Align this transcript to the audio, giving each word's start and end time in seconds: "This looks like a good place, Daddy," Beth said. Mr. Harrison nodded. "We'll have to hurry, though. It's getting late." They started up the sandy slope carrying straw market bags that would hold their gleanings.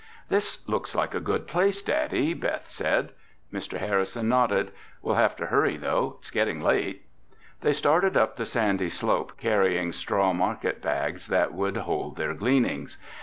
"This 0.29 0.67
looks 0.67 0.95
like 0.95 1.13
a 1.13 1.19
good 1.19 1.45
place, 1.45 1.79
Daddy," 1.83 2.33
Beth 2.33 2.67
said. 2.67 3.11
Mr. 3.53 3.77
Harrison 3.77 4.27
nodded. 4.27 4.71
"We'll 5.03 5.13
have 5.13 5.35
to 5.35 5.45
hurry, 5.45 5.77
though. 5.77 6.15
It's 6.17 6.31
getting 6.31 6.59
late." 6.59 7.05
They 7.61 7.73
started 7.73 8.17
up 8.17 8.35
the 8.35 8.47
sandy 8.47 8.89
slope 8.89 9.33
carrying 9.37 9.91
straw 9.91 10.33
market 10.33 10.81
bags 10.81 11.27
that 11.27 11.53
would 11.53 11.77
hold 11.77 12.15
their 12.15 12.33
gleanings. 12.33 12.97